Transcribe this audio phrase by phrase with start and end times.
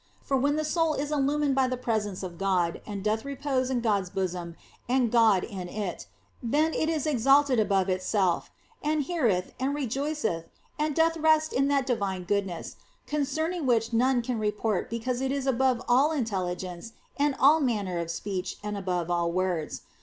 [0.23, 3.69] For when the soul is illumined by the pre sence of God and doth repose
[3.69, 4.55] in God s bosom
[4.89, 6.07] and God in it,
[6.41, 8.49] then is it exalted above itself
[8.81, 10.45] and heareth and rejoiceth
[10.79, 15.45] and doth rest in that divine goodness, concerning which none can report because it is
[15.45, 19.81] above all intelligence and all manner of speech and above all words.